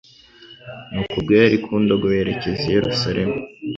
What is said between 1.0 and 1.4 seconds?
ubwo